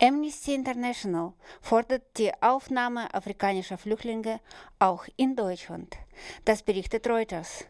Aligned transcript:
Amnesty 0.00 0.54
International 0.54 1.32
fordert 1.60 2.04
die 2.18 2.30
Aufnahme 2.40 3.12
afrikanischer 3.12 3.76
Flüchtlinge 3.76 4.38
auch 4.78 5.04
in 5.16 5.34
Deutschland. 5.34 5.96
Das 6.44 6.62
berichtet 6.62 7.08
Reuters. 7.08 7.64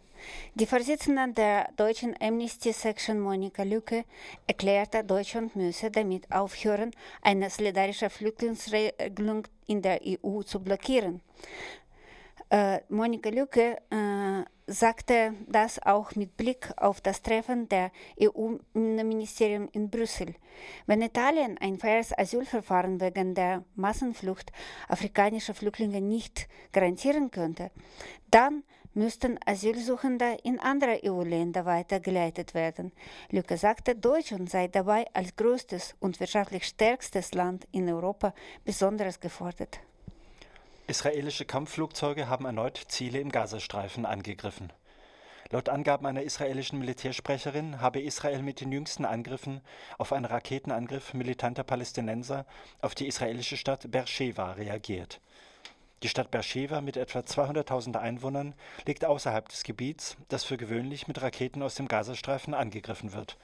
Die 0.54 0.67
Vorsitzende 0.67 1.33
der 1.33 1.71
deutschen 1.77 2.14
Amnesty-Section 2.21 3.19
Monika 3.19 3.62
Lücke 3.62 4.04
erklärte, 4.46 5.04
Deutschland 5.04 5.56
müsse 5.56 5.91
damit 5.91 6.30
aufhören, 6.30 6.91
eine 7.22 7.48
solidarische 7.48 8.11
Flüchtlingsregelung 8.11 9.46
in 9.66 9.80
der 9.80 10.00
EU 10.04 10.42
zu 10.42 10.60
blockieren. 10.60 11.22
Äh, 12.51 12.80
Monika 12.89 13.29
Lücke 13.29 13.77
äh, 13.91 14.45
sagte 14.67 15.35
das 15.48 15.80
auch 15.83 16.15
mit 16.15 16.37
Blick 16.37 16.73
auf 16.77 17.01
das 17.03 17.23
Treffen 17.23 17.69
der 17.69 17.91
EU-Ministerien 18.21 19.69
in 19.69 19.91
Brüssel. 19.91 20.35
Wenn 20.87 21.03
Italien 21.03 21.59
ein 21.59 21.79
faires 21.79 22.16
Asylverfahren 22.16 23.01
wegen 23.01 23.34
der 23.34 23.65
Massenflucht 23.75 24.51
afrikanischer 24.89 25.55
Flüchtlinge 25.55 26.01
nicht 26.01 26.48
garantieren 26.73 27.30
könnte, 27.30 27.70
dann 28.30 28.62
müssten 28.95 29.39
Asylsuchende 29.45 30.39
in 30.42 30.59
andere 30.59 31.01
EU-Länder 31.05 31.67
weitergeleitet 31.67 32.55
werden. 32.55 32.92
Lücke 33.30 33.59
sagte, 33.59 33.95
Deutschland 33.95 34.51
sei 34.51 34.69
dabei 34.69 35.06
als 35.12 35.37
größtes 35.37 35.97
und 36.01 36.19
wirtschaftlich 36.19 36.65
stärkstes 36.65 37.34
Land 37.34 37.69
in 37.73 37.89
Europa 37.91 38.34
besonders 38.65 39.20
gefordert. 39.20 39.80
Israelische 40.88 41.45
Kampfflugzeuge 41.45 42.28
haben 42.28 42.47
erneut 42.47 42.80
Ziele 42.88 43.20
im 43.20 43.30
Gazastreifen 43.30 44.06
angegriffen. 44.06 44.73
Laut 45.51 45.69
Angaben 45.69 46.06
einer 46.06 46.23
israelischen 46.23 46.78
Militärsprecherin 46.78 47.83
habe 47.83 48.01
Israel 48.01 48.41
mit 48.41 48.62
den 48.62 48.73
jüngsten 48.73 49.05
Angriffen 49.05 49.61
auf 49.98 50.14
einen 50.14 50.24
Raketenangriff 50.24 51.12
militanter 51.12 51.62
Palästinenser 51.62 52.47
auf 52.80 52.95
die 52.95 53.06
israelische 53.06 53.59
Stadt 53.59 53.91
Beersheva 53.91 54.52
reagiert. 54.52 55.20
Die 56.03 56.09
Stadt 56.09 56.31
Beersheva 56.31 56.81
mit 56.81 56.97
etwa 56.97 57.19
200.000 57.19 57.98
Einwohnern 57.98 58.55
liegt 58.86 59.05
außerhalb 59.05 59.47
des 59.47 59.64
Gebiets, 59.64 60.16
das 60.28 60.44
für 60.44 60.56
gewöhnlich 60.56 61.06
mit 61.06 61.20
Raketen 61.20 61.62
aus 61.62 61.75
dem 61.75 61.86
Gazastreifen 61.86 62.55
angegriffen 62.55 63.12
wird 63.12 63.36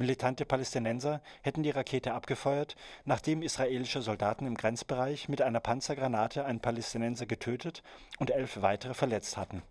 Militante 0.00 0.46
Palästinenser 0.46 1.20
hätten 1.42 1.62
die 1.62 1.68
Rakete 1.68 2.14
abgefeuert, 2.14 2.74
nachdem 3.04 3.42
israelische 3.42 4.00
Soldaten 4.00 4.46
im 4.46 4.54
Grenzbereich 4.54 5.28
mit 5.28 5.42
einer 5.42 5.60
Panzergranate 5.60 6.46
einen 6.46 6.60
Palästinenser 6.60 7.26
getötet 7.26 7.82
und 8.18 8.30
elf 8.30 8.62
weitere 8.62 8.94
verletzt 8.94 9.36
hatten. 9.36 9.62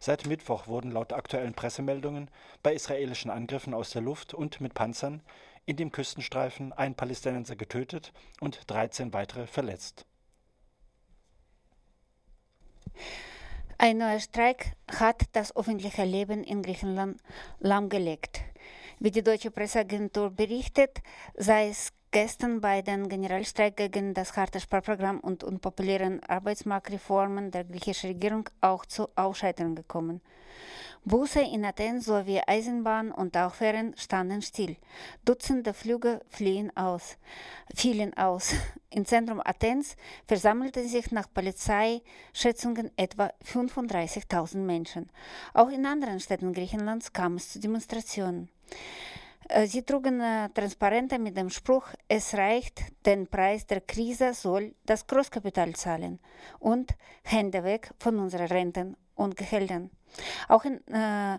Seit 0.00 0.26
Mittwoch 0.26 0.66
wurden 0.66 0.90
laut 0.90 1.14
aktuellen 1.14 1.54
Pressemeldungen 1.54 2.30
bei 2.62 2.74
israelischen 2.74 3.30
Angriffen 3.30 3.72
aus 3.72 3.88
der 3.88 4.02
Luft 4.02 4.34
und 4.34 4.60
mit 4.60 4.74
Panzern 4.74 5.22
in 5.64 5.76
dem 5.76 5.92
Küstenstreifen 5.92 6.74
ein 6.74 6.94
Palästinenser 6.94 7.56
getötet 7.56 8.12
und 8.40 8.60
13 8.66 9.14
weitere 9.14 9.46
verletzt. 9.46 10.04
Ein 13.78 13.96
neuer 13.96 14.20
Streik 14.20 14.72
hat 14.92 15.22
das 15.32 15.56
öffentliche 15.56 16.04
Leben 16.04 16.44
in 16.44 16.62
Griechenland 16.62 17.18
lahmgelegt. 17.60 18.42
Wie 19.00 19.12
die 19.12 19.22
deutsche 19.22 19.52
Presseagentur 19.52 20.30
berichtet, 20.30 20.98
sei 21.36 21.68
es 21.68 21.92
gestern 22.10 22.60
bei 22.60 22.82
den 22.82 23.08
Generalstreik 23.08 23.76
gegen 23.76 24.12
das 24.12 24.36
harte 24.36 24.58
Sparprogramm 24.58 25.20
und 25.20 25.44
unpopulären 25.44 26.20
Arbeitsmarktreformen 26.24 27.52
der 27.52 27.62
griechischen 27.62 28.10
Regierung 28.10 28.48
auch 28.60 28.84
zu 28.86 29.08
Ausscheidungen 29.14 29.76
gekommen. 29.76 30.20
Busse 31.08 31.40
in 31.40 31.64
Athen 31.64 32.02
sowie 32.02 32.42
Eisenbahn 32.46 33.10
und 33.10 33.34
auch 33.36 33.54
Fähren 33.54 33.96
standen 33.96 34.42
still. 34.42 34.76
Dutzende 35.24 35.72
Flüge 35.72 36.20
fliehen 36.28 36.70
aus, 36.76 37.16
fielen 37.74 38.14
aus. 38.18 38.52
Im 38.90 39.06
Zentrum 39.06 39.40
Athens 39.42 39.96
versammelten 40.26 40.86
sich 40.86 41.10
nach 41.10 41.32
Polizeischätzungen 41.32 42.90
etwa 42.96 43.32
35.000 43.42 44.58
Menschen. 44.58 45.10
Auch 45.54 45.70
in 45.70 45.86
anderen 45.86 46.20
Städten 46.20 46.52
Griechenlands 46.52 47.12
kam 47.14 47.36
es 47.36 47.52
zu 47.52 47.58
Demonstrationen. 47.58 48.50
Äh, 49.48 49.66
sie 49.66 49.82
trugen 49.82 50.20
äh, 50.20 50.50
Transparente 50.50 51.18
mit 51.18 51.38
dem 51.38 51.48
Spruch, 51.48 51.86
es 52.06 52.34
reicht, 52.34 52.82
den 53.06 53.26
Preis 53.26 53.66
der 53.66 53.80
Krise 53.80 54.34
soll 54.34 54.74
das 54.84 55.06
Großkapital 55.06 55.74
zahlen 55.74 56.18
und 56.58 56.94
Hände 57.22 57.64
weg 57.64 57.92
von 57.98 58.18
unseren 58.18 58.48
Renten 58.48 58.96
und 59.18 59.36
Gehältern. 59.36 59.90
Auch, 60.48 60.64
in, 60.64 60.80
äh, 60.88 61.38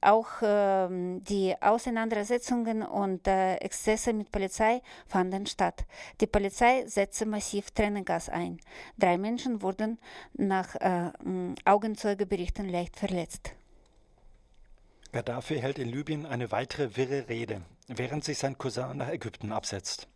auch 0.00 0.42
äh, 0.42 0.88
die 1.20 1.54
Auseinandersetzungen 1.60 2.82
und 2.82 3.26
äh, 3.26 3.56
Exzesse 3.56 4.12
mit 4.12 4.30
Polizei 4.30 4.80
fanden 5.06 5.46
statt. 5.46 5.84
Die 6.20 6.26
Polizei 6.26 6.86
setzte 6.86 7.26
massiv 7.26 7.70
Tränengas 7.72 8.28
ein. 8.28 8.60
Drei 8.98 9.18
Menschen 9.18 9.62
wurden 9.62 9.98
nach 10.34 10.76
äh, 10.76 11.10
Augenzeugeberichten 11.64 12.68
leicht 12.68 12.96
verletzt. 12.96 13.54
Gaddafi 15.12 15.58
hält 15.58 15.78
in 15.78 15.88
Libyen 15.88 16.26
eine 16.26 16.52
weitere 16.52 16.96
wirre 16.96 17.28
Rede, 17.28 17.62
während 17.88 18.24
sich 18.24 18.38
sein 18.38 18.58
Cousin 18.58 18.98
nach 18.98 19.08
Ägypten 19.08 19.52
absetzt. 19.52 20.06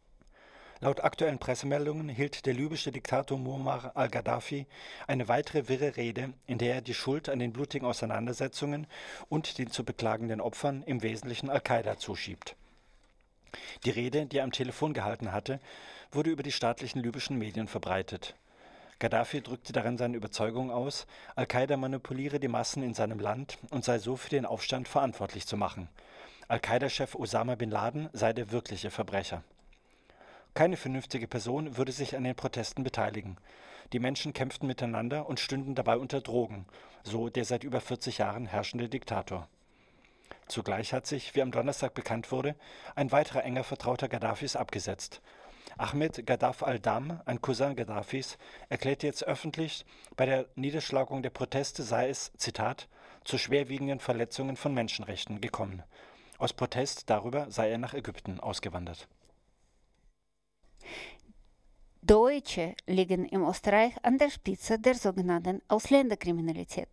Laut 0.82 1.04
aktuellen 1.04 1.38
Pressemeldungen 1.38 2.08
hielt 2.08 2.44
der 2.44 2.54
libysche 2.54 2.90
Diktator 2.90 3.38
Muammar 3.38 3.92
al-Gaddafi 3.94 4.66
eine 5.06 5.28
weitere 5.28 5.68
wirre 5.68 5.96
Rede, 5.96 6.32
in 6.48 6.58
der 6.58 6.74
er 6.74 6.80
die 6.80 6.92
Schuld 6.92 7.28
an 7.28 7.38
den 7.38 7.52
blutigen 7.52 7.86
Auseinandersetzungen 7.86 8.88
und 9.28 9.58
den 9.58 9.70
zu 9.70 9.84
beklagenden 9.84 10.40
Opfern 10.40 10.82
im 10.82 11.04
Wesentlichen 11.04 11.50
Al-Qaida 11.50 11.98
zuschiebt. 11.98 12.56
Die 13.84 13.90
Rede, 13.90 14.26
die 14.26 14.38
er 14.38 14.42
am 14.42 14.50
Telefon 14.50 14.92
gehalten 14.92 15.30
hatte, 15.30 15.60
wurde 16.10 16.30
über 16.30 16.42
die 16.42 16.50
staatlichen 16.50 17.00
libyschen 17.00 17.38
Medien 17.38 17.68
verbreitet. 17.68 18.34
Gaddafi 18.98 19.40
drückte 19.40 19.72
darin 19.72 19.98
seine 19.98 20.16
Überzeugung 20.16 20.72
aus, 20.72 21.06
Al-Qaida 21.36 21.76
manipuliere 21.76 22.40
die 22.40 22.48
Massen 22.48 22.82
in 22.82 22.94
seinem 22.94 23.20
Land 23.20 23.56
und 23.70 23.84
sei 23.84 24.00
so 24.00 24.16
für 24.16 24.30
den 24.30 24.46
Aufstand 24.46 24.88
verantwortlich 24.88 25.46
zu 25.46 25.56
machen. 25.56 25.86
Al-Qaida-Chef 26.48 27.14
Osama 27.14 27.54
bin 27.54 27.70
Laden 27.70 28.08
sei 28.12 28.32
der 28.32 28.50
wirkliche 28.50 28.90
Verbrecher. 28.90 29.44
Keine 30.54 30.76
vernünftige 30.76 31.26
Person 31.26 31.78
würde 31.78 31.92
sich 31.92 32.14
an 32.14 32.24
den 32.24 32.34
Protesten 32.34 32.84
beteiligen. 32.84 33.38
Die 33.94 33.98
Menschen 33.98 34.34
kämpften 34.34 34.66
miteinander 34.66 35.26
und 35.26 35.40
stünden 35.40 35.74
dabei 35.74 35.96
unter 35.96 36.20
Drogen, 36.20 36.66
so 37.04 37.30
der 37.30 37.46
seit 37.46 37.64
über 37.64 37.80
40 37.80 38.18
Jahren 38.18 38.46
herrschende 38.46 38.90
Diktator. 38.90 39.48
Zugleich 40.48 40.92
hat 40.92 41.06
sich, 41.06 41.34
wie 41.34 41.40
am 41.40 41.52
Donnerstag 41.52 41.94
bekannt 41.94 42.30
wurde, 42.30 42.54
ein 42.94 43.12
weiterer 43.12 43.44
enger 43.44 43.64
Vertrauter 43.64 44.08
Gaddafis 44.08 44.54
abgesetzt. 44.54 45.22
Ahmed 45.78 46.26
Gaddaf 46.26 46.62
al-Dam, 46.62 47.22
ein 47.24 47.40
Cousin 47.40 47.74
Gaddafis, 47.74 48.36
erklärte 48.68 49.06
jetzt 49.06 49.24
öffentlich, 49.24 49.86
bei 50.16 50.26
der 50.26 50.46
Niederschlagung 50.54 51.22
der 51.22 51.30
Proteste 51.30 51.82
sei 51.82 52.10
es, 52.10 52.30
Zitat, 52.36 52.88
zu 53.24 53.38
schwerwiegenden 53.38 54.00
Verletzungen 54.00 54.56
von 54.56 54.74
Menschenrechten 54.74 55.40
gekommen. 55.40 55.82
Aus 56.36 56.52
Protest 56.52 57.08
darüber 57.08 57.50
sei 57.50 57.70
er 57.70 57.78
nach 57.78 57.94
Ägypten 57.94 58.38
ausgewandert. 58.38 59.08
Deutsche 62.02 62.74
liegen 62.86 63.26
im 63.26 63.44
Österreich 63.44 63.94
an 64.02 64.18
der 64.18 64.30
Spitze 64.30 64.78
der 64.78 64.94
sogenannten 64.94 65.62
Ausländerkriminalität. 65.68 66.88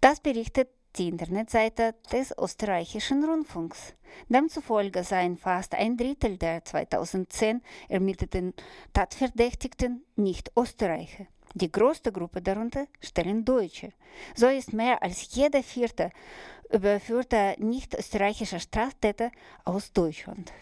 Das 0.00 0.20
berichtet 0.20 0.68
die 0.96 1.08
Internetseite 1.08 1.94
des 2.10 2.34
österreichischen 2.38 3.24
Rundfunks. 3.24 3.94
Demzufolge 4.28 5.04
seien 5.04 5.36
fast 5.36 5.74
ein 5.74 5.96
Drittel 5.96 6.38
der 6.38 6.64
2010 6.64 7.62
ermittelten 7.88 8.54
Tatverdächtigten 8.92 10.04
nicht 10.16 10.50
Österreicher. 10.56 11.26
Die 11.54 11.70
größte 11.70 12.12
Gruppe 12.12 12.42
darunter 12.42 12.86
stellen 13.00 13.44
Deutsche. 13.44 13.92
So 14.34 14.48
ist 14.48 14.72
mehr 14.72 15.02
als 15.02 15.34
jeder 15.34 15.62
vierte 15.62 16.10
überführte 16.72 17.54
nicht-österreichische 17.58 18.58
Straftäter 18.58 19.30
aus 19.64 19.92
Deutschland. 19.92 20.52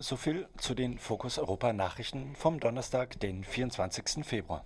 So 0.00 0.16
viel 0.16 0.46
zu 0.58 0.74
den 0.74 0.96
Fokus 0.98 1.38
Europa 1.38 1.72
Nachrichten 1.72 2.36
vom 2.36 2.60
Donnerstag, 2.60 3.18
den 3.18 3.42
24. 3.42 4.24
Februar. 4.24 4.64